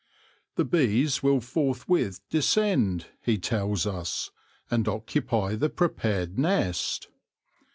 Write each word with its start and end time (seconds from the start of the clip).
The 0.55 0.65
bees 0.65 1.21
will 1.21 1.39
forthwith 1.41 2.21
descend, 2.31 3.05
he 3.21 3.37
tells 3.37 3.85
us, 3.85 4.31
and 4.71 4.87
occupy 4.87 5.53
the 5.53 5.69
prepared 5.69 6.39
nest. 6.39 7.09